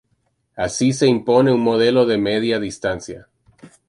Así 0.55 0.93
se 0.93 1.05
impone 1.05 1.53
un 1.53 1.61
modelo 1.61 2.07
de 2.07 2.17
media 2.17 2.59
distancia 2.59 3.29